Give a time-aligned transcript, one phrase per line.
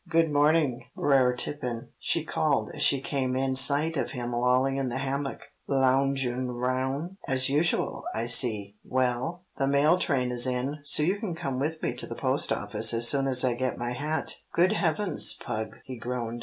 [0.09, 4.89] "Good morning, Brer Tarrypin," she called as she came in sight of him lolling in
[4.89, 5.51] the hammock.
[5.67, 8.77] "Lounjoun' roun' as usual, I see.
[8.83, 12.51] Well, the mail train is in, so you can come with me to the post
[12.51, 16.39] office as soon as I get my hat." "Good heavens, Pug!" he groaned.